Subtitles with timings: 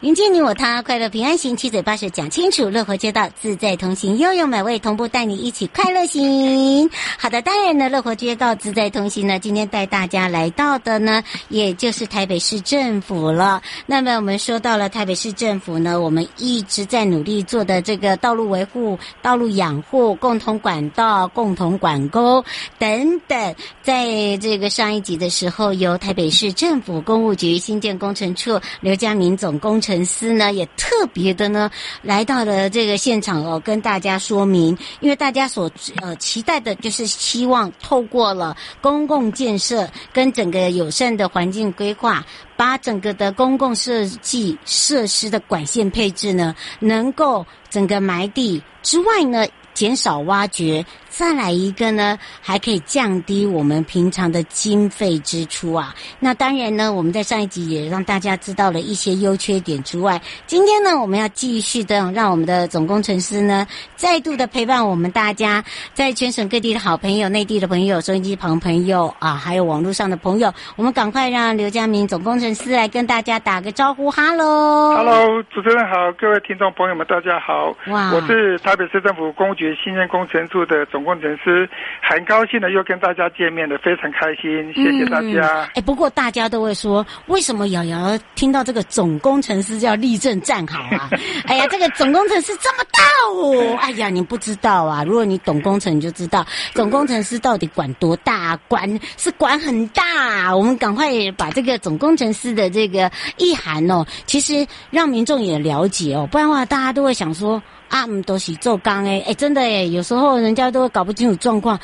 [0.00, 6.88] 迎接你我他，快乐平安行，七嘴八舌讲清楚，乐活街道自在同行，悠悠美味同步带你一起快乐行。
[7.18, 13.60] 好的，当然呢，乐活街道自在同行呢，今天带大家来到的呢，也就是台北市政府了。
[13.84, 22.42] 那么我们说到了台北市政府呢，我们一直在努力做的这个道路维护、道路养护、共同管道、共同管沟
[22.78, 29.89] 等等，在这个上一集的时候，由台北市政府公务局新建工程处刘家明总工程。
[29.90, 31.68] 陈思呢也特别的呢
[32.00, 35.68] 来到了这个现场哦，跟大家说明，因为大家所
[36.00, 42.24] 呃期待的就是希望透过了公共建设跟整个友善的环境规划，
[42.56, 50.86] 把整个的公共设计设施的管线配置呢，能够整个埋地之外呢，减少挖掘。
[51.10, 55.92] 再来一个呢，还可以降低我们平常的经费支出啊。
[56.20, 63.66] 那当然呢，我们在上一集也让大家知道了一些优缺点之外，今天呢，我们要继续的让我们的总工程师呢，
[63.96, 65.62] 再度的陪伴我们大家，
[65.92, 80.99] 在全省各地的好朋友、内地的朋友、收音机旁朋友啊，还有网络上的朋友，我们赶快让刘佳明总工程师来跟大家打个招呼，哈喽，哈喽，主持人好，各位听众朋友们，大家好，哇，我是台北市政府公务局新任工程处的总。
[81.00, 81.66] 总工程师
[82.02, 85.62] 很高兴的又跟大家见面了，非常开心，谢谢大家。
[85.68, 91.08] 哎、嗯，不过大家都会说，为什么瑶瑶听到这个总工程师叫立正站好啊？
[91.48, 93.02] 哎呀，这个总工程师这么大
[93.32, 93.76] 哦！
[93.80, 96.44] 哎呀，你不知道啊，如果你懂工程，你就知道
[96.74, 98.58] 总工程师到底管多大？
[98.68, 100.54] 管是管很大。
[100.54, 107.62] 我们赶快把这个总工程师的这个意涵哦，其实让民众也了解哦，不然的话大家都会想说。
[107.90, 111.78] 啊，唔都是做工诶，哎，真的诶，有时候人家都搞不清楚状况，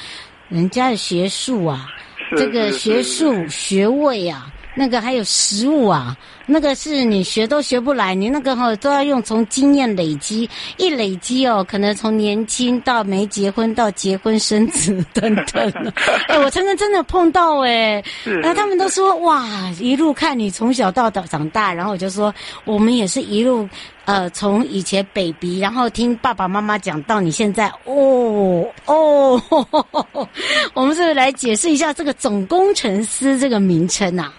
[0.49, 1.89] 人家的学术啊，
[2.37, 6.16] 这个学术学位啊，那个还有食物啊。
[6.48, 15.92] 那个是你学都学不来，你那个哈都要用从经验累积，一累积哦，可能从年轻到没结婚到结婚生子等等。
[16.28, 19.44] 哎，我常常真的碰到哎，然后他们都说哇，
[19.81, 22.32] 一路看你从小到大长大，然后我就说
[22.65, 23.69] 我们也是一路
[24.04, 30.28] 呃从以前 baby，然后听爸爸妈妈讲到你现在哦哦呵呵，
[30.75, 34.32] 我们是不是来解释一下这个总工程师这个名称啊？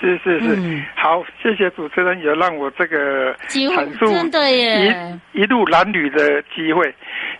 [0.00, 4.06] 是是是，嗯、好，谢谢主持人也让我这个阐述
[5.32, 6.94] 一一路男女的机会。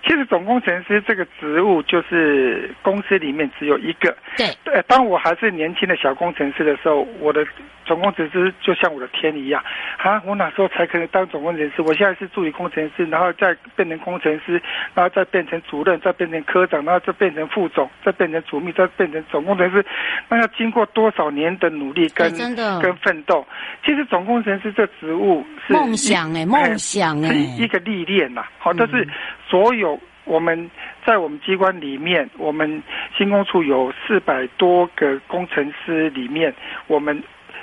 [0.07, 4.17] 其实总工程师这个职务就是公司里面只有一个。
[4.37, 4.47] 对。
[4.65, 7.45] 对，当我还是年轻的小工程师的时候，我的
[7.85, 9.63] 总工程师就像我的天一样
[9.99, 10.21] 啊！
[10.27, 11.83] 我哪时候才可能当总工程师？
[11.83, 14.61] 我现在是助理工程师，然后再变成工程师，
[14.95, 19.85] 然后再变成主任，再变成科长，然后再变成副总，再变成主秘，再变成总工程师。
[20.29, 22.33] 那要经过多少年的努力跟
[22.81, 23.47] 跟奋斗？
[23.85, 28.45] 其实总工程师这职务是梦想哎，梦想哎，是一个历练呐。
[28.59, 29.07] 好，但是
[29.49, 29.99] 所有。
[30.25, 30.69] 我们
[31.05, 32.83] 在我们机关里面，我们
[33.17, 36.53] 新工处有四百多个工程师里面，
[36.89, 37.23] 我们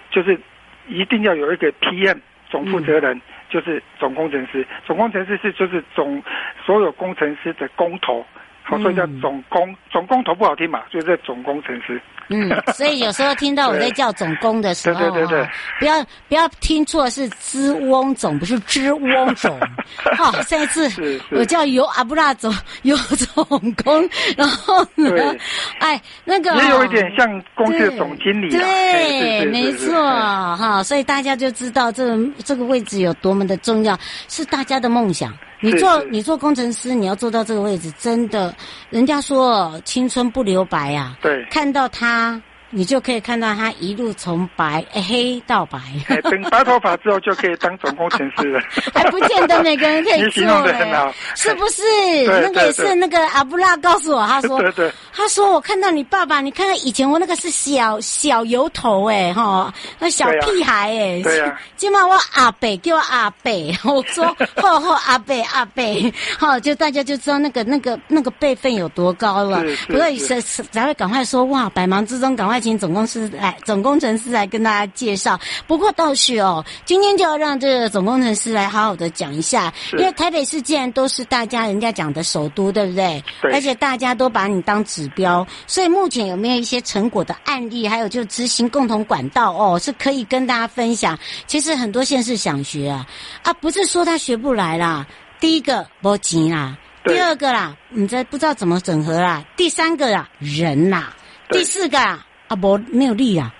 [0.10, 0.40] 就是
[0.88, 2.20] 一定要有一个 PM
[2.50, 3.20] 总负责人，
[3.50, 4.66] 就是总工程师。
[4.86, 6.24] 总工程师是就是总
[6.66, 8.26] 所有工程师的工头，
[8.64, 12.02] 好，所以叫总工，总工头不好听嘛，所以叫总工程师。
[12.30, 15.50] 嗯，所以有时候听到我在 叫总工的时候，对对对对，
[15.80, 19.60] 不要不要听错，是知翁总，不是知翁总。
[20.18, 20.90] 好，上一次
[21.32, 23.46] 我叫尤阿布拉总， 尤总
[23.84, 25.36] 工，然后呢，
[25.80, 28.50] 哎，那个也有一点像公司的总经理。
[28.50, 34.00] 对，没错，哈，所以大家就知道这个这个位置有多么的重要，
[34.30, 35.34] 是大家的梦想。
[35.64, 38.54] 你做你做工程师，你要做到这个位置，真的，
[38.90, 41.22] 人家说青春不留白呀、啊。
[41.22, 42.42] 对，看到他。
[42.76, 45.80] 你就可以看到他一路从白黑到白，
[46.24, 48.60] 等白头发之后就可以当总工程师了。
[48.96, 51.82] 还不见得每个人可以 做嘞，是不是？
[52.26, 54.60] 那个也是那个阿布拉告诉我，他说，
[55.14, 63.52] 他说我看到你爸爸，你看看以前我那个是小小油头哎哈，那小屁孩哎，对呀， 今晚我阿伯叫我阿伯，
[63.84, 65.84] 我说吼吼阿伯阿伯，
[66.40, 72.63] 好，就大家就知道那个那个那个辈分有多高了，不过是才会赶快说哇，百忙之中赶快。
[72.64, 75.40] 请总公司来，总工程师来跟大家介绍。
[75.68, 83.22] 不过倒是哦，今天就要让这个总工程师来好好的讲一下，因为台北市既然都是大家人家讲的首都，对不对？
[83.42, 83.52] 对。
[83.52, 87.88] 而且大家都把你当指标，所以目前有没有一些成果的案例？
[87.88, 91.20] 还有就执行共同管道哦，是可以跟大家分享。
[91.46, 93.06] 其实很多县市想学啊，
[93.44, 95.06] 啊，不是说他学不来啦。
[95.40, 101.14] 第一个没钱啦，第二个啦，你这不知道怎么整合啦，第三个啦，人啦，
[101.50, 102.26] 第四个啦。
[102.48, 103.54] 啊，不，没有力啊！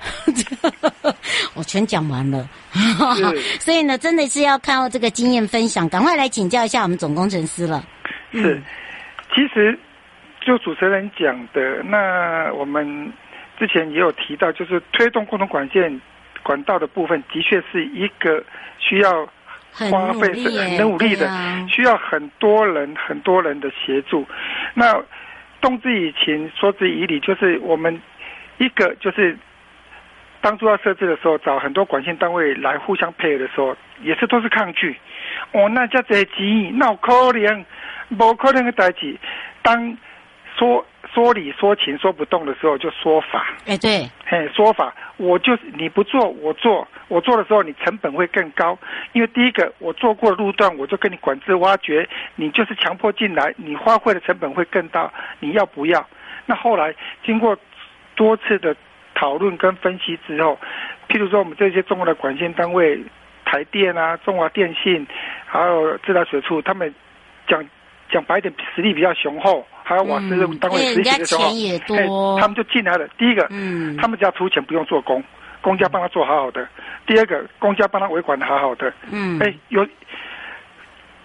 [1.56, 2.48] 我全讲完了，
[3.60, 7.84] 所以呢，真的是要靠这个经验分享，赶快来请教一下我们总工程师了。
[8.34, 8.62] 是，
[9.34, 9.78] 其实
[10.46, 13.12] 就主持人讲的，那我们
[13.58, 16.02] 之前也有提到，就是推动共同管线
[16.44, 18.44] 管道的部分，的确是一个
[18.80, 19.26] 需要
[19.72, 21.30] 花费很努力的，
[21.70, 24.26] 需要很多人很多人的协助。
[24.74, 25.02] 那
[25.62, 28.02] 动之以情，说之以理，就是我们。
[28.58, 29.38] 一个就是
[30.42, 34.96] 当初要设置的时候，找很多管线单位来互相配合的时候，也是都是抗拒。
[35.54, 37.66] 哦，那叫这急，那可能，
[38.18, 39.16] 不可能的代志。
[39.62, 39.98] 当
[40.58, 43.54] 说说理说情说不动的时候，就说法。
[43.66, 48.78] 哎，对，嘿，说法，我就是你不做，我做，我做的时候，你成本会更高。
[49.14, 55.10] 因为第一个，我做过的路段，我就跟你管制挖掘，你就是强迫进来，你花费的成本会更大。
[55.40, 56.06] 你要不要？
[56.46, 56.94] 那后来
[57.26, 57.58] 经过。
[58.16, 58.76] 多次的
[59.16, 60.60] 讨论跟分析之后，
[61.08, 63.00] 譬如说我们这些中国的管线单位，
[63.46, 65.06] 台电啊、中华电信，
[65.46, 66.94] 还有自来水处，他们
[67.48, 67.64] 讲
[68.12, 73.08] 讲白一点，实力比较雄厚，还有瓦斯单位实力比较雄厚，钱也多，他们就进来了。
[73.18, 75.24] 第一个，嗯，他们只要出钱，不用做工，
[75.62, 76.64] 公家帮他做好好的；
[77.06, 78.92] 第二个，公家帮他维管的好好的。
[79.12, 79.88] 嗯，哎，有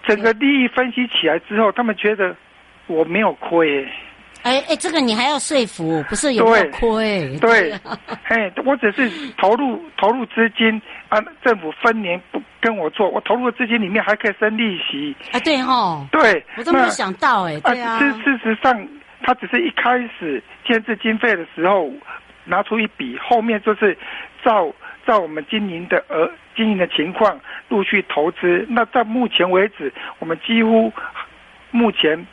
[0.05, 2.35] 整个利益分析起来之后，他们觉得
[2.87, 3.87] 我没有亏。
[4.41, 7.37] 哎哎，这个你还要说服，不是有亏？
[7.39, 7.73] 对，
[8.23, 15.13] 哎，我只是投入投入资金，啊，政府分年不跟我做，我投入的资金里面还可以生利息。
[15.33, 17.99] 哎，对哈，对，我都没有想到，哎，对啊。
[17.99, 18.87] 事事实上，
[19.23, 21.91] 他只是一开始建制经费的时候
[22.45, 23.97] 拿出一笔，后面就是
[24.43, 24.73] 照
[25.05, 27.37] 照我们经营的呃经营的情况
[27.67, 28.65] 陆续投资。
[28.69, 30.91] 那到目前为止，我们几乎
[31.71, 32.25] 目前。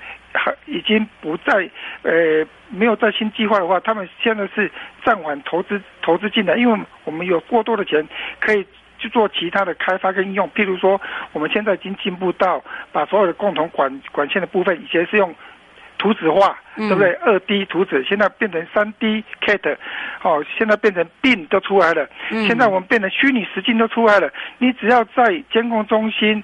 [0.67, 1.69] 已经不再
[2.03, 4.71] 呃没有再新计划的话，他们现在是
[5.05, 8.06] 暂缓投资投资进来，因为我们有过多的钱
[8.41, 8.67] 可以
[8.99, 10.50] 去做其他的开发跟应用。
[10.50, 11.00] 譬如说，
[11.33, 12.62] 我们现在已经进步到
[12.93, 15.35] 把所有的共同管管线的部分，以前是用
[15.99, 17.12] 图纸画，对不对？
[17.15, 19.77] 二 D 图纸，现在变成三 D CAD，
[20.23, 22.09] 哦，现在变成 BIM 都出来了。
[22.47, 24.31] 现在我们变成虚拟实境都出来了。
[24.59, 26.43] 你只要在监控中心，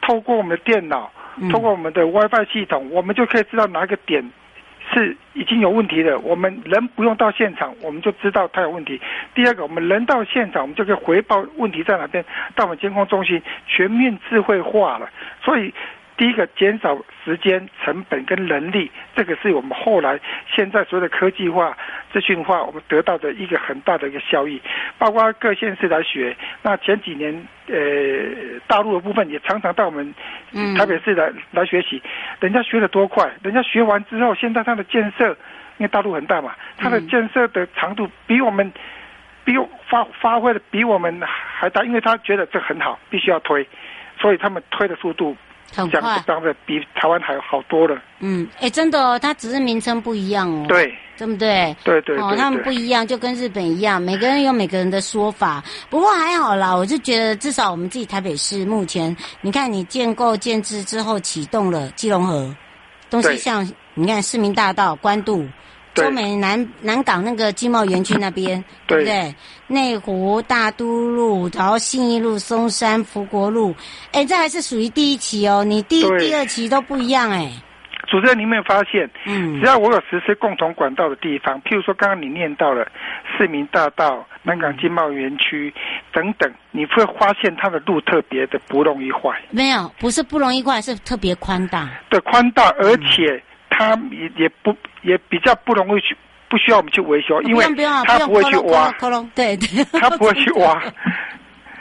[0.00, 1.10] 透过我们的电脑。
[1.50, 4.30] 通过我们的 WiFi 系统，我们就可以知道哪个点
[4.92, 6.18] 是已经有问题的。
[6.18, 9.00] 我们人不用到现场，我们就知道它有问题。
[9.34, 12.24] 第二个，我们人到现场，我们就可以回报问题在哪边，
[12.54, 15.08] 到我们监控中心，全面智慧化了。
[15.42, 15.72] 所以。
[16.14, 21.76] 第一个减少时间成本跟人力，这个是我们后来现在所有的科技化、
[22.12, 24.60] 资讯化，我们得到的一个很大的一个效益。
[24.98, 27.34] 包括各县市来学，那前几年
[27.66, 27.74] 呃
[28.68, 30.14] 大陆的部分也常常到我们
[30.76, 32.02] 台北市来、嗯、来学习，
[32.40, 35.28] 人家学的多快，人家学完之后，现在他的建设，
[35.78, 38.72] 因为大陆很大嘛，他的建设的长度比我们
[39.44, 39.54] 比
[39.88, 43.66] 发发挥的比我们还大，因为他觉得这很好，必须要推，
[44.20, 45.36] 所以他们推的速度。
[45.74, 48.00] 很快，长得比台湾还好多了。
[48.20, 50.64] 嗯，哎，真的哦，它只是名称不一样哦。
[50.68, 51.74] 对，对不对？
[51.84, 52.24] 对对，对，对。
[52.24, 55.62] 哦，他们不一样，就跟日本一样，每个人有每个人的说法。
[55.88, 62.54] 不过还好啦，我就觉得至少我们自己台北市目前，你看你建构建制之后启动了基隆河、
[63.08, 65.48] 东西向你看市民大道、关渡、对
[65.94, 69.34] 中美南南港那个经贸园区那边，对不对？
[69.66, 73.74] 内湖、大都路，然后信义路、松山、福国路，
[74.12, 75.64] 哎，这还是属于第一期哦。
[75.64, 77.50] 你第对第二期都不一样哎。
[78.08, 82.86] 主持人，你有没有发现，嗯只要我有实施共同管道的地方，譬如说刚刚你念到了
[83.38, 85.72] 市民大道、南港经贸园区
[86.12, 91.88] 等等，你会发现它的路特别的不容易坏，没有，不是不容易坏，是特别宽大。
[92.10, 93.42] 对，宽大，而且
[93.82, 96.16] 它也也不也比较不容易去，
[96.48, 98.90] 不需要我们去维修，因为不用不会去挖，
[99.34, 100.82] 对对，它 不会去挖。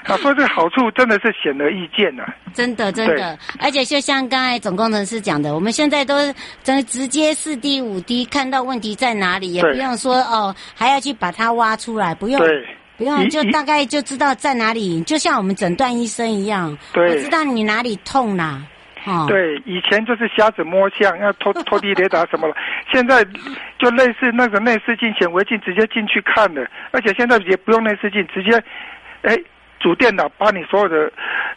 [0.05, 2.33] 啊，所以这个好处真的是显而易见呐、啊。
[2.55, 6.15] 真的真的，而且就像刚才总工程师讲的，我们现在都
[6.63, 12.65] 真直接四 D 五 D 看到问题在哪里，也不用说哦还要去把它挖出来，不用，对，
[12.97, 18.63] 不用，就大概就知道在哪里，就像我们诊断医生一样，对，我知道你哪里痛啦。
[19.05, 22.55] 哦，对，以前就是瞎子摸象，要拖 拖地雷达什么了，
[22.91, 23.25] 现在
[23.77, 28.61] 就类似那个内视镜、显微镜，直接进去看的，而且现在也不用内视镜，直接，
[29.23, 29.37] 哎。
[29.81, 31.11] 主电脑把你所有的，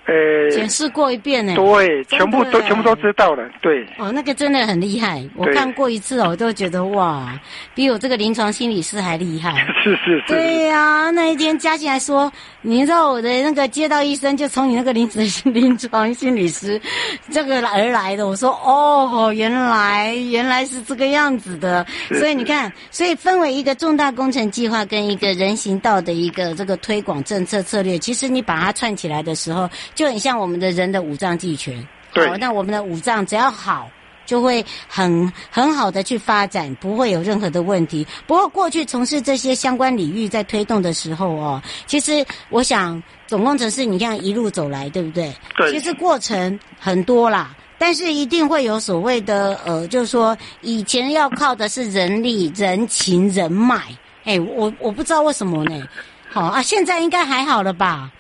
[0.06, 1.54] 呃，检视过一遍呢。
[1.54, 3.46] 对，全部都全部都知道了。
[3.60, 3.86] 对。
[3.98, 7.38] 哦，那个真的很厉害，我看过一次哦，我都觉得哇，
[7.74, 9.66] 比我这个临床心理师还厉害。
[9.84, 10.34] 是是是。
[10.34, 16.80] 对呀、啊，那一天嘉庆还说，你知道我的那个街道医生就从你那个临床临床心理师
[17.30, 18.26] 这个而来的。
[18.26, 21.84] 我说哦，原来原来是这个样子的。
[22.08, 28.13] 是是所以你看，所以分为一个重大工程计划跟一个人行道的一个这个推广政策策略，其实。
[28.14, 31.86] 其实你把它串起来的时候，就很像我们的人的五脏俱全。
[32.12, 33.90] 对，那我们的五脏只要好，
[34.24, 38.06] 就会很很好的去发展，不会有任何的问题。
[38.24, 45.34] 不过过去从事这些相关领域在推动的时候哦，其实我想总工程师，你看一路走来，对不对？
[45.56, 45.72] 对。
[45.72, 53.82] 其实过程很多啦，但是一定会有所谓的呃，就是说以前要靠的是人力、人情、人脉。
[54.22, 55.84] 哎，我我不知道为什么呢？
[56.34, 58.10] 好啊，现在应该还好了吧？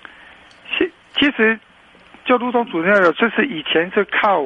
[0.78, 1.58] 其其实，
[2.24, 4.44] 就如同主持人有，就是以前是靠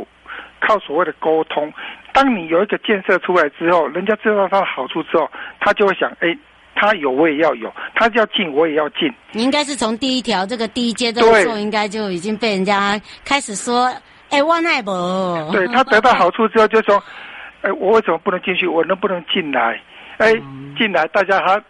[0.58, 1.70] 靠所谓的沟通。
[2.14, 6.34] 当你有一个建设出来之后，人家知道它的好处之后，他就会想：哎，
[6.74, 9.12] 他有我也要有，他要进我也要进。
[9.32, 13.92] 你应该是从第一条这个第一阶段的时候，应该就已经被人家开始说：
[14.30, 14.90] 哎，我奈不？
[15.52, 17.02] 对，他得到好处之后，就说：
[17.60, 18.66] 哎，我为什么不能进去？
[18.66, 19.78] 我能不能进来？
[20.16, 20.32] 哎，
[20.78, 21.62] 进来，大家还。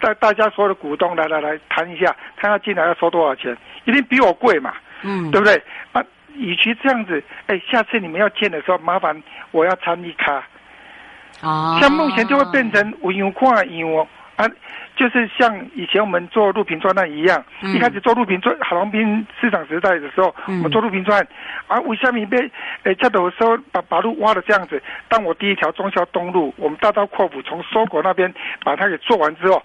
[0.00, 3.56] 大大家所有的股东来来来谈一下，他要进来要收多少钱？
[3.84, 5.62] 一定比我贵嘛，嗯，对不对？
[5.92, 6.02] 啊，
[6.34, 9.22] 与其这样子，哎，下次你们要见的时候，麻烦
[9.52, 10.42] 我要参与卡。
[11.42, 14.06] 哦，像目前就会变成无用跨用
[14.36, 14.46] 啊，
[14.96, 21.28] 就是像以前我们做路平专案一样，嗯、一开始做路平专，郝龙斌市场时代的时候，嗯、我们做路平专案，
[21.66, 22.38] 啊，为什么被
[22.84, 24.82] 诶，这的时候把把路挖的这样子？
[25.08, 28.32] 当我第一条中孝东路，我们大刀阔斧从收果那边
[28.64, 29.62] 把它给做完之后，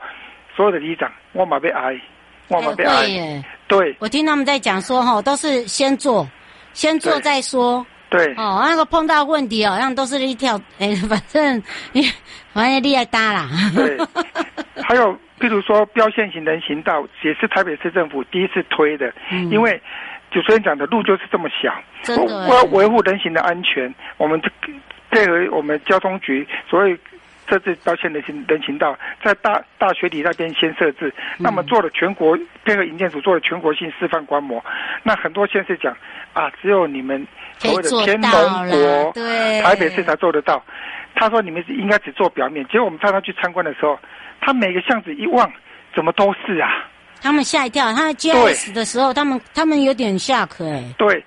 [0.55, 1.99] 所有的里长，我马被挨，
[2.47, 3.07] 我马被挨。
[3.67, 6.27] 对，我听他们在讲说哈，都是先做，
[6.73, 7.85] 先做再说。
[8.11, 11.63] 对，哦，那个碰到问题好像都是一跳， 哎，反正
[11.93, 12.03] 你
[12.53, 13.49] 反正厉害大啦。
[13.73, 13.97] 对，
[14.83, 19.81] 还有譬如说标线型人行道，也是台北市政府第一次推的，嗯、因为
[20.29, 21.73] 主持人讲的路就是这么小，
[22.17, 24.39] 我要维护人行的安全，我们
[25.09, 26.97] 配合我们交通局，所以。
[27.51, 34.63] 设置到线人行人行道，在大大学里那边先设置，那么做了全国配合营建署做了全国性示范观摩，
[35.03, 35.93] 那很多县市讲
[36.31, 37.27] 啊，只有你们
[37.57, 40.63] 所谓的天龙国、对台北市才做得到。
[41.13, 43.99] 他说你们应该只做表面，结果我们带他去参观的时候，
[44.39, 45.51] 他每个巷子一望，
[45.93, 46.87] 怎么都是啊？
[47.21, 50.81] 他们吓一跳，他 GIS 的时候，他们他们有点吓客哎。
[50.97, 51.21] 对。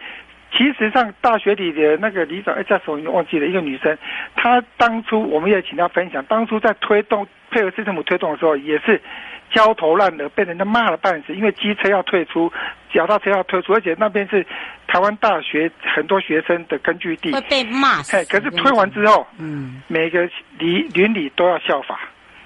[0.56, 3.98] 其实上大学里的那个里长，哎，叫什么忘记了，一个女生，
[4.36, 9.02] 她当初我们也请她分享，当初在推动配合市政府推动的时候，也是
[9.50, 12.52] 焦头烂额，被人家骂了半死，因为机车要退出，
[12.92, 14.46] 脚踏车要退出，而且那边是
[14.86, 18.16] 台湾大学很多学生的根据地，会被骂死。
[18.16, 20.24] 哎，可是推完之后，嗯，每个
[20.58, 21.98] 里邻里都要效法，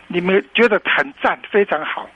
[0.07, 2.09] 你们觉得很赞，非常好，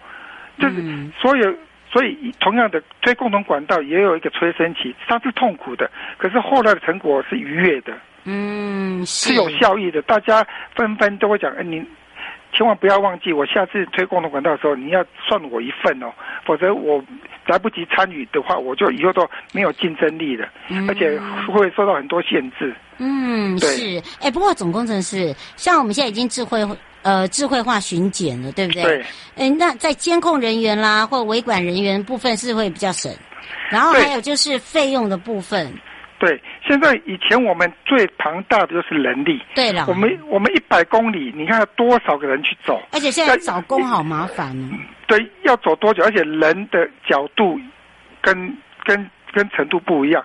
[0.59, 0.77] 就是
[1.21, 1.55] 所有。
[1.93, 7.93] 所以，同样的推共同管道也有一个催生期，它是痛苦的，可是后来的成果是愉悦的，
[8.25, 10.01] 嗯，是，是有效益的。
[10.01, 11.85] 大家纷纷都会讲，哎，你
[12.51, 16.11] 千万不要忘记，我下次推共同管道的时候，你要算我一份哦，
[16.47, 17.05] 否则我
[17.47, 21.21] 来不及参与的话，我就以后都没有竞争力了，嗯、而且
[21.53, 22.75] 会受到很多限制。
[22.97, 24.03] 嗯，对是。
[24.23, 26.67] 哎，不过总工程师，像我们现在已经智慧。
[27.03, 28.83] 呃，智慧化巡检了，对不对？
[28.83, 29.05] 对。
[29.37, 33.13] 哎，那在监控人员啦，或维管人员部分是会比较省，
[33.71, 35.73] 然后还有就是费用的部分。
[36.19, 39.43] 对，现在以前我们最庞大的就是人力。
[39.57, 42.81] 对了，我们我们一百公里，你看要多少个人去走？
[42.93, 44.79] 而且现在找工好麻烦哦。
[45.09, 46.05] 对，要走多久？
[46.05, 47.59] 而且人的角度
[48.21, 50.25] 跟跟跟程度不一样，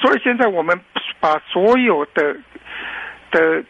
[0.00, 0.80] 所以现在我们
[1.20, 2.34] 把所有的
[3.30, 3.62] 的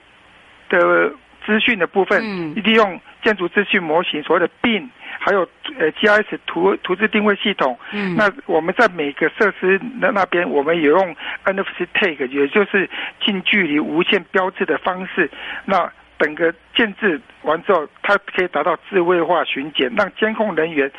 [0.69, 1.13] 的
[1.47, 5.49] 资讯的部分，嗯，利用建筑资讯模型，所谓的 BIM，还有
[5.79, 12.89] 呃 GIS 图图纸定位系统，嗯，那我们在每个设施那那边，我们也用 NFC tag，也就是
[13.25, 15.31] 近距离无线标志的方式，
[15.65, 20.91] 那整个建制完之后，它可以达到智慧化巡检，让监控人员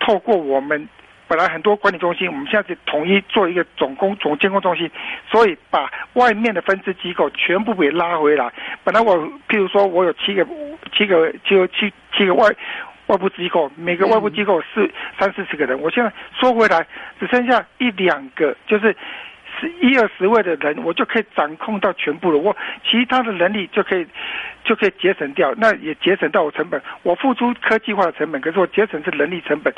[0.00, 0.88] 透过我们。
[1.28, 4.90] 本来很多管理中心，我们现在是统一做一个总工总监控中心，
[5.30, 8.50] 所以把外面的分支机构全部给拉回来。
[8.82, 9.14] 本来我
[9.46, 10.46] 譬如说我有七个
[10.92, 12.50] 七个就七七个外
[13.08, 16.86] 外部机构，每个外部机构是三四十个人，我现在说回来
[17.20, 18.96] 只剩下一两个，就是
[19.60, 22.38] 十一二十位的人，我就可以掌控到全部了。
[22.38, 22.56] 我
[22.88, 24.06] 其他的人力就可以
[24.64, 26.80] 就可以节省掉，那也节省到我成本。
[27.02, 29.74] 我付出科技化的成本，可是我节省是人力成本。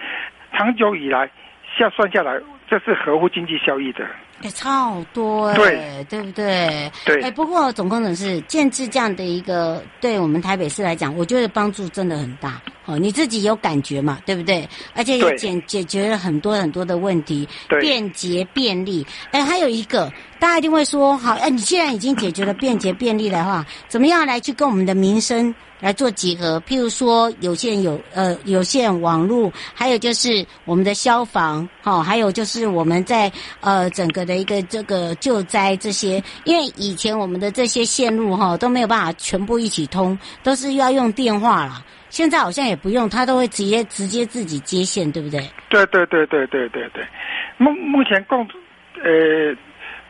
[0.52, 1.30] 长久以来，
[1.76, 4.06] 下算下来，这是合乎经济效益的。
[4.42, 6.90] 也超多哎，对，对不对？
[7.04, 7.20] 对。
[7.20, 12.58] 哎，不过总工程师建制这样的一个，对我们台北市来讲，我觉得帮助真的很大。
[12.86, 14.18] 哦，你自己有感觉嘛？
[14.24, 14.66] 对不对？
[14.94, 19.06] 而且也解解决了很多很多的问题，对，便捷便利。
[19.30, 26.58] 哎，还有一个，大家一定会说，好，哎，你既然已经解决了便捷便利的话，怎么样来去跟我们的民生来做结合？
[26.66, 41.84] 譬如说有线有呃有线网络，还有就是我们的消防，哈、哦，还有就是我们在呃整个的一个这个救灾这些，因为以前我们的这些线路哈、哦、都没有办法全部一起通，都是要用电话啦。
[42.08, 45.40] 现在好像也不用，他都会直接直接自己接线，对不对？
[45.68, 47.06] 对对对对对对对。
[47.56, 48.40] 目目前共
[49.02, 49.54] 呃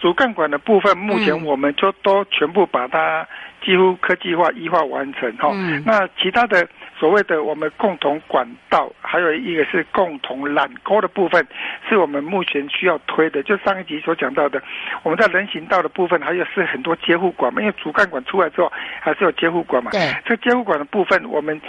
[0.01, 3.27] 主干管的部分，目前我们就都全部把它
[3.63, 5.83] 几乎科技化、一化完成哈、嗯。
[5.87, 11.47] 那其他的所谓的我们共同管道，还有一个是共同缆沟的部分，
[11.89, 13.43] 是我们目前需要推的。
[13.43, 14.63] 就上一集所讲到的，
[15.03, 19.91] 我们在人行道的部分，还有是很多接护管嘛，因为主干管出来之后，还是有接护管嘛。
[19.91, 20.01] 对。
[20.25, 21.61] 这接护管的部分，我们。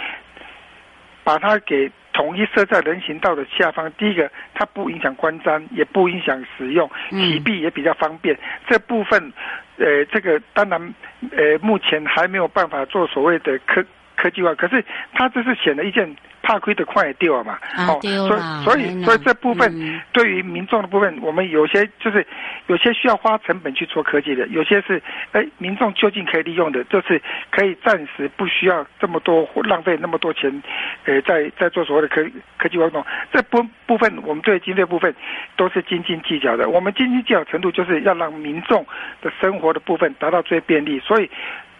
[1.24, 3.88] 把它给统一设在人行道的下方。
[3.92, 8.34] 第一个，它不影响观瞻，也不影响使用，起闭也比较方便。
[8.34, 9.32] 嗯、这部分，
[9.76, 10.94] 呃，这个当然，
[11.30, 13.84] 呃，目前还没有办法做所谓的科
[14.16, 14.54] 科技化。
[14.54, 16.16] 可是，它这是显了一件。
[16.42, 22.26] 怕亏的快也掉了嘛，哦，所以所以所以这部分对于民众的部分，我们有些就是
[22.66, 25.00] 有些需要花成本去做科技的，有些是
[25.32, 30.62] 哎民众究竟可以利用的，就是可以暂时不需要这么多浪费那么多钱，
[31.04, 32.24] 呃，在在做所谓的科
[32.58, 33.04] 科技活动。
[33.32, 35.14] 这部部分我们对经费部分
[35.56, 38.84] 都是斤斤计较的，我们斤斤计较程度就是要让民众
[39.20, 41.30] 的生活的部分达到最便利，所以。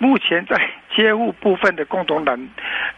[0.03, 0.57] 目前在
[0.97, 2.37] 街务部分的共同难，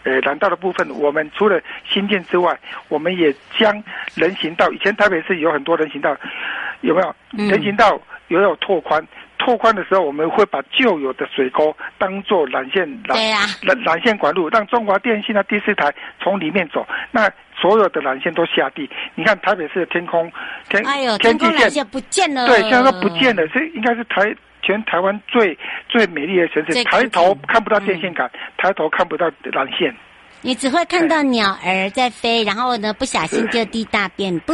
[0.04, 6.16] 呃，难道的部分，我们除了新建之外，我们也将人行道，以前台北市有很多人行道，
[6.80, 7.14] 有没有？
[7.46, 9.06] 人行道也有拓宽，
[9.44, 13.14] 拓宽的时候，我们会把旧有的水沟当做缆线缆，
[13.62, 18.88] 缆缆线管路，让中华电信的第四台从里面走，那所有的缆线都下地。
[19.14, 20.32] 你看台北市的天空，
[20.70, 24.34] 天，哎呦，天际线不见了，对，现在都不见了，这应该是台。
[24.66, 25.58] 全台湾最
[25.90, 29.94] 最美丽的城市，抬头看不到电线杆，嗯，抬头看不到缆线。
[30.44, 34.52] 你只会看到鸟儿在飞，然后呢，不小心就滴大便，不。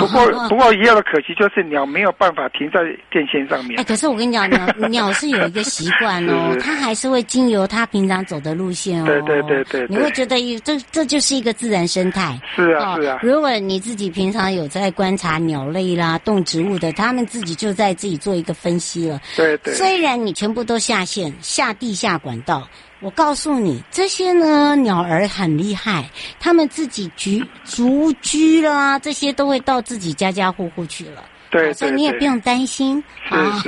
[0.00, 3.80] 不过不过一样的可惜，就是鸟没有办法停在电线上面。
[3.80, 9.06] 哎，可是我跟你讲，鸟 鸟是有一个习惯哦，它还是会经由它平常走的路线哦。
[9.06, 9.86] 对对对对。
[9.88, 12.38] 你会觉得这这就是一个自然生态。
[12.54, 13.18] 是啊是啊。
[13.22, 19.20] 如果你自己平常有在观察鸟类啦、动植物的，他们自己就在自己做一个分析了。
[19.34, 19.72] 对对。
[19.74, 22.66] 虽然你全部都下线下地下管道。
[23.06, 31.22] 我告诉你，这些呢鸟儿很厉害，他们自己居筑居啦，这些都会到自己家家户户去了。
[31.48, 33.62] 对，对，对，所以你也不用担心啊，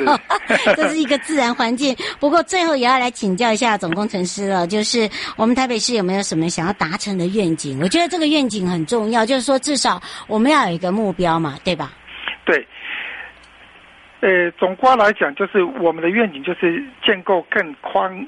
[0.74, 1.94] 这是一个自然环境。
[2.18, 7.78] 不过最后也要来请教一下总工程师了，就是我们台北市有没有什么想要达成的愿景？
[7.80, 11.92] 我觉得这个愿景很重要，就是说至少我们要有一个目标嘛，对吧？
[12.44, 12.66] 对。
[14.20, 18.26] 呃，总括来讲，就是我们的愿景就是建构更宽。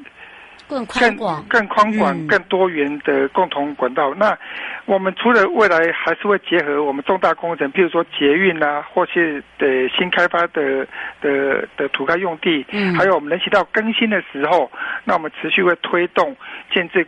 [0.70, 4.14] 更宽广、更宽广、嗯、更多元的共同管道。
[4.14, 4.38] 那
[4.87, 10.87] 我们除了未来还是会结合我们重大工程，譬如说捷运啊，或是的新开发的
[11.20, 14.70] 的的土开用地，嗯，还有我们人行道更新的时候，
[15.04, 16.37] 那我们持续会推动
[16.72, 17.04] 建设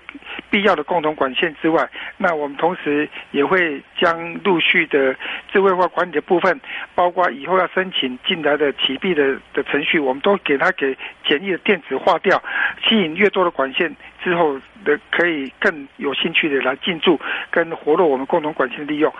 [0.51, 5.14] 必要的共同管线之外，那我们同时也会将陆续的
[5.53, 6.61] 智慧化管理的部分，
[6.96, 12.42] 包括以后要申请进来的启闭的的程序，我们都给它给简易的电子化掉，
[12.85, 17.18] 吸引越多的管线之后的可以更有兴趣的来进驻
[17.50, 19.12] 跟活络我们共同管线利用，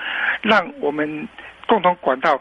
[0.43, 1.29] 让我们
[1.67, 2.41] 共同管道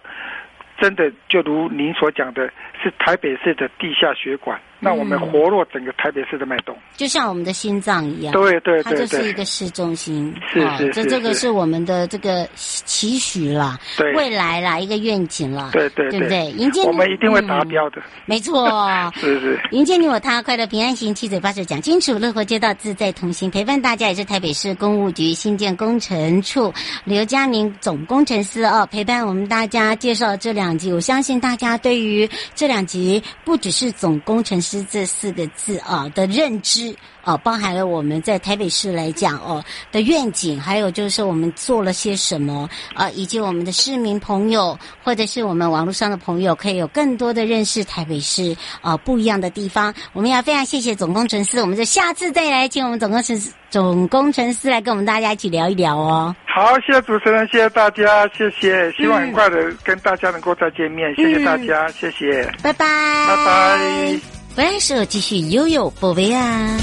[0.81, 2.47] 真的就如您所讲的，
[2.81, 4.59] 是台北市的地下血管。
[4.83, 8.33] 那我们活络整个台北市的脉动，就像我们的心脏一样。
[8.33, 10.33] 对对对，它就是一个市中心。
[10.51, 15.69] 是是是，这这个是我们的这个期许啦，对，未来啦，一个愿景啦。
[15.71, 16.49] 对对对不对？
[16.53, 18.01] 迎接你，我们一定会达标的。
[18.25, 18.67] 没错。
[19.13, 19.59] 是是。
[19.69, 26.73] 迎接你我他，快乐平安行，七嘴八舌讲清楚，乐活街道自在同行，陪伴大家也是台北市公务局新建工程处
[27.05, 49.93] 刘佳宁总工程师哦，陪伴我们大家介绍这两我相信大家对于这两集不只是总工程师这四个字啊的认知啊，包含了我们在台北市来讲哦的愿景，还有就是我们做了些什么啊，以及我们的市民朋友或者是我们网络上的朋友，可以有更多的认识台北市啊不一样的地方。
[50.13, 56.35] 我们要非常谢谢总工程师，我们就下次再来请我们总工程师总工程师来跟我们大家一起聊一聊哦。
[56.45, 62.85] 好，谢谢主持人，谢谢大家，谢谢，希望很快的跟大家能够再见面，嗯、谢谢大家，谢谢，拜拜，
[63.27, 64.30] 拜拜。
[64.57, 66.77] 万事继续悠悠不为啊。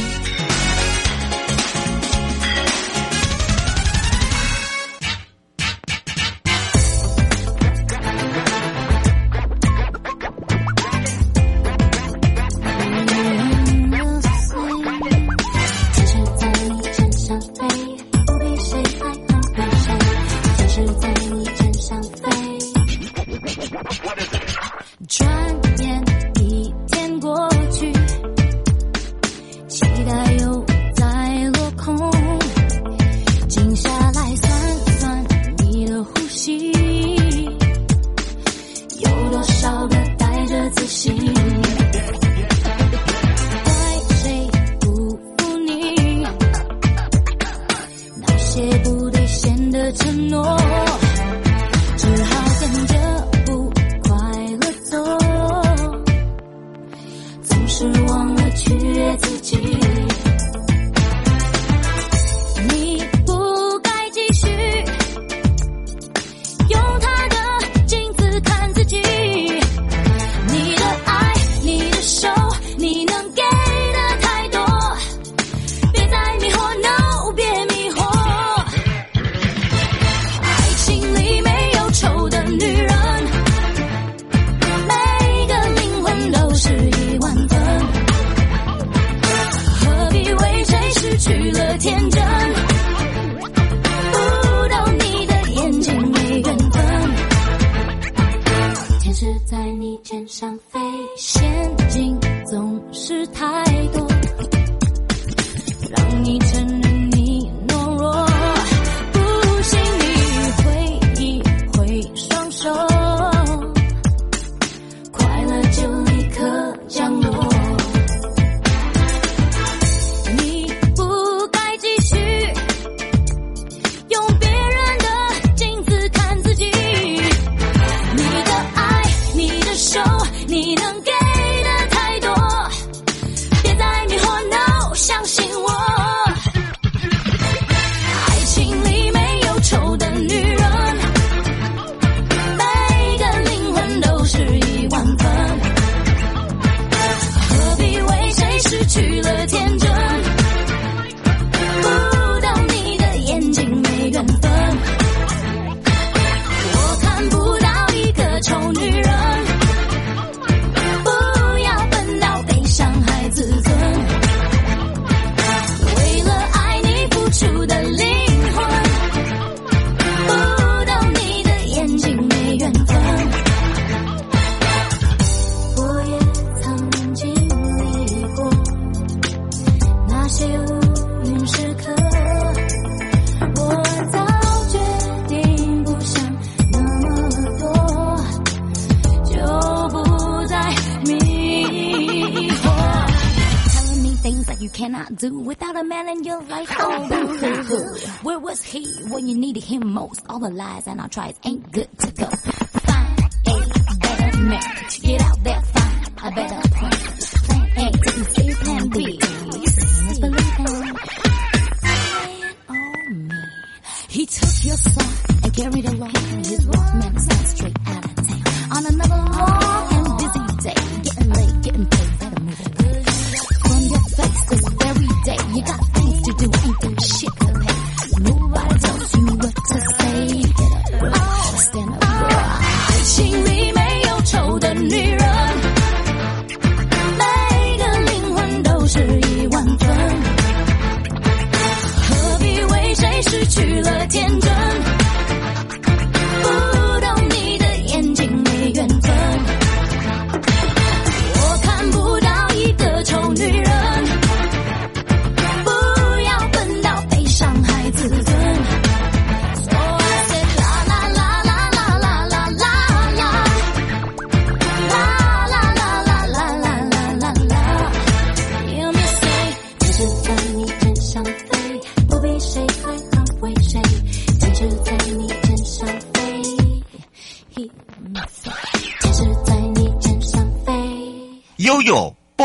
[199.59, 200.25] You him most?
[200.29, 202.58] All the lies and our tries ain't good to go.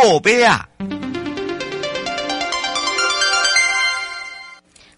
[0.04, 0.68] 宝贝啊！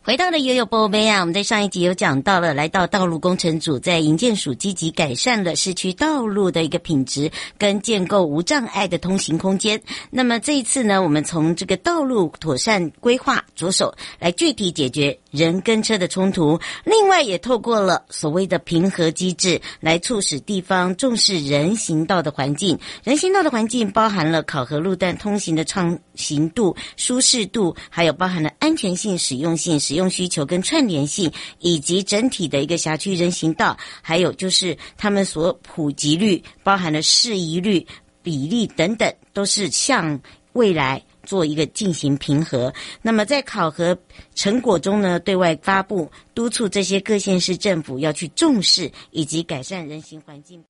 [0.02, 9.80] 回到了悠悠波杯啊，我们在上一集有讲到了，来到道路工程组在营建署积极改善了市区道路的一个品质，跟建构无障碍的通行空间。
[10.10, 16.60] 那么这一次呢，我们从这个道路妥善规划着手，来具体解决人跟车的冲突。
[16.84, 22.78] 另外，也透过了所谓的平和机制，来促使地方重视人行道的环境。
[23.04, 37.86] 人行道的环境包含了考核路段通行的畅行度、舒适度，还有包含了安全性、使用性、使用需求跟串联性，以及整体的一个辖区人行道，还有就是他们所普及率、包含了适宜率、
[38.24, 40.20] 比例等等，都是向
[40.54, 42.74] 未来做一个进行评核。
[43.02, 43.98] 那么在考核
[44.34, 50.64] 成果中呢，对外发布，督促这些各县市政府要去重视以及改善人行环境。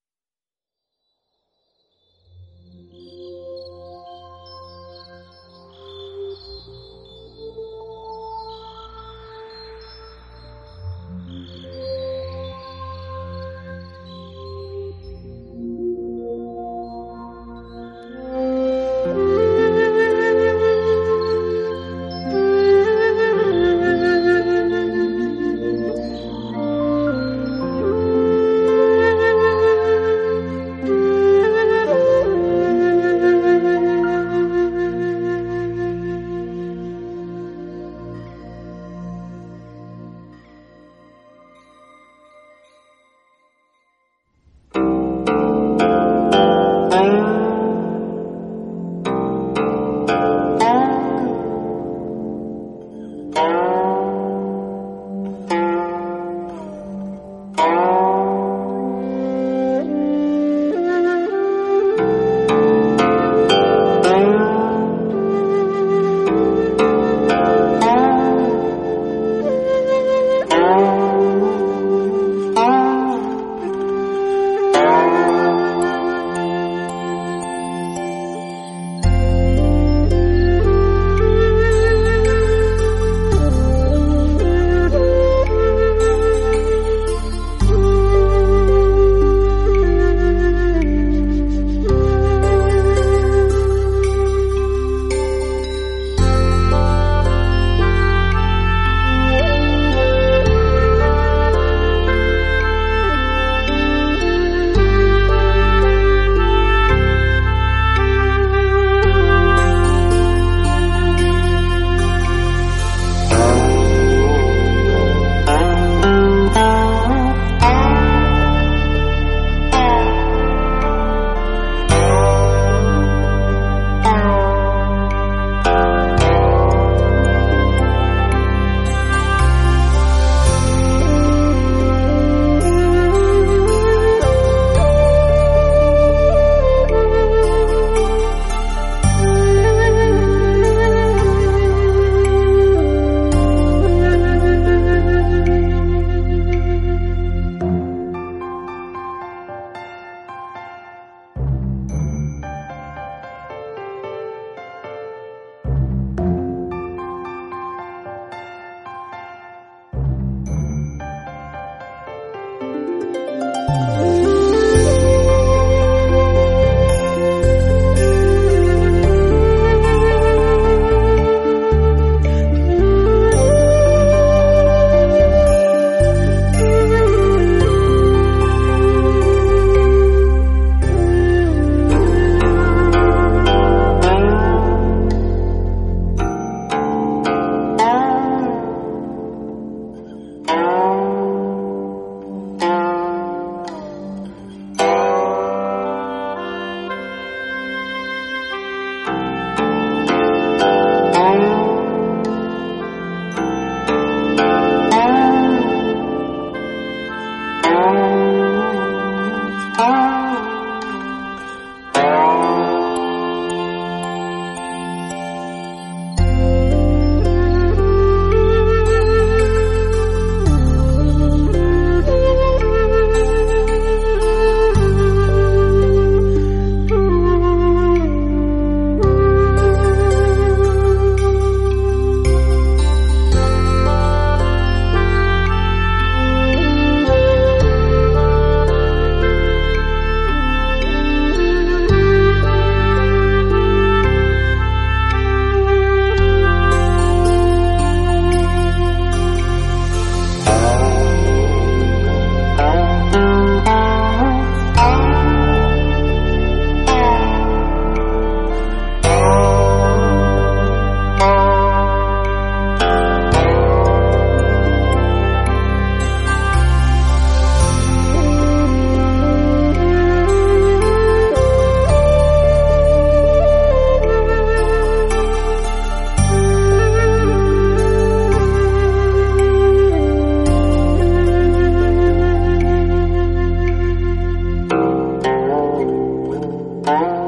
[286.87, 287.24] Oh.